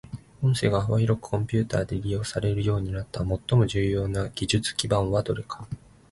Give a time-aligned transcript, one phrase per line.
[0.41, 5.67] 音声が幅広くコンピュータで利用されるようになった最も重要な技術基盤はどれか。